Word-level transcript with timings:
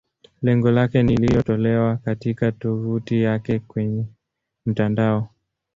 Lengo 0.41 0.71
lake 0.71 1.03
ni 1.03 1.13
iliyotolewa 1.13 1.97
katika 1.97 2.51
tovuti 2.51 3.21
yake 3.21 3.59
kwenye 3.59 4.05
mtandao. 4.65 5.29